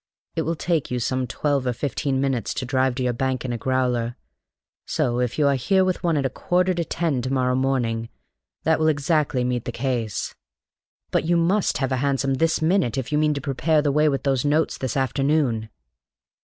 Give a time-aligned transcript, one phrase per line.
[0.35, 3.53] It will take you some twelve or fifteen minutes to drive to your bank in
[3.53, 4.15] a growler,
[4.87, 8.09] so if you are here with one at a quarter to ten to morrow morning,
[8.63, 10.33] that will exactly meet the case.
[11.11, 14.09] But you must have a hansom this minute if you mean to prepare the way
[14.09, 15.69] with those notes this afternoon!"